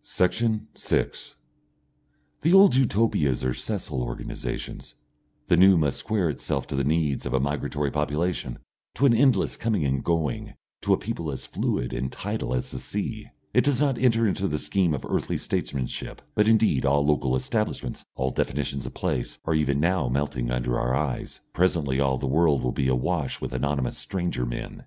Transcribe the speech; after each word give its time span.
Section 0.00 0.68
6 0.74 1.34
The 2.40 2.54
old 2.54 2.74
Utopias 2.74 3.44
are 3.44 3.52
sessile 3.52 4.02
organisations; 4.02 4.94
the 5.48 5.58
new 5.58 5.76
must 5.76 5.98
square 5.98 6.30
itself 6.30 6.66
to 6.68 6.74
the 6.74 6.82
needs 6.82 7.26
of 7.26 7.34
a 7.34 7.38
migratory 7.38 7.90
population, 7.90 8.58
to 8.94 9.04
an 9.04 9.12
endless 9.12 9.58
coming 9.58 9.84
and 9.84 10.02
going, 10.02 10.54
to 10.80 10.94
a 10.94 10.96
people 10.96 11.30
as 11.30 11.44
fluid 11.44 11.92
and 11.92 12.10
tidal 12.10 12.54
as 12.54 12.70
the 12.70 12.78
sea. 12.78 13.26
It 13.52 13.64
does 13.64 13.78
not 13.78 13.98
enter 13.98 14.26
into 14.26 14.48
the 14.48 14.56
scheme 14.56 14.94
of 14.94 15.04
earthly 15.06 15.36
statesmanship, 15.36 16.22
but 16.34 16.48
indeed 16.48 16.86
all 16.86 17.04
local 17.04 17.36
establishments, 17.36 18.06
all 18.16 18.30
definitions 18.30 18.86
of 18.86 18.94
place, 18.94 19.38
are 19.44 19.54
even 19.54 19.80
now 19.80 20.08
melting 20.08 20.50
under 20.50 20.78
our 20.78 20.94
eyes. 20.94 21.42
Presently 21.52 22.00
all 22.00 22.16
the 22.16 22.26
world 22.26 22.62
will 22.62 22.72
be 22.72 22.88
awash 22.88 23.38
with 23.38 23.52
anonymous 23.52 23.98
stranger 23.98 24.46
men. 24.46 24.82